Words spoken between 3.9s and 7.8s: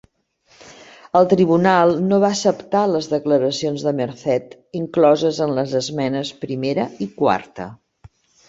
Merced incloses en les esmenes primera i quarta.